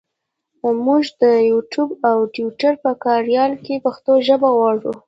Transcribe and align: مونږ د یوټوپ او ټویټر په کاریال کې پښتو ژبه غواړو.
مونږ 0.83 1.05
د 1.21 1.23
یوټوپ 1.51 1.91
او 2.09 2.17
ټویټر 2.35 2.73
په 2.83 2.91
کاریال 3.03 3.53
کې 3.65 3.83
پښتو 3.85 4.11
ژبه 4.27 4.49
غواړو. 4.57 4.91